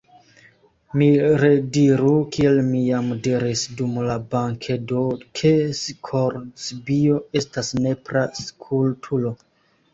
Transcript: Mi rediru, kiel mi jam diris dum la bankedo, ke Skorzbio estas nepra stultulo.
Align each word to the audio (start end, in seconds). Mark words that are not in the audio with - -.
Mi 1.01 1.09
rediru, 1.41 2.13
kiel 2.37 2.57
mi 2.69 2.81
jam 2.87 3.11
diris 3.27 3.63
dum 3.83 4.01
la 4.09 4.17
bankedo, 4.33 5.05
ke 5.41 5.53
Skorzbio 5.83 7.23
estas 7.45 7.73
nepra 7.87 8.29
stultulo. 8.45 9.37